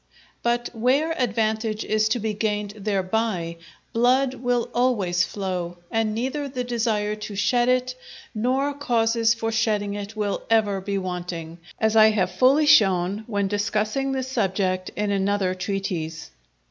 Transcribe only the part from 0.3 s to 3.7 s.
But where advantage is to be gained thereby,